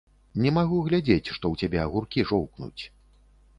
[0.45, 2.83] Не магу глядзець, што ў цябе агуркі жоўкнуць.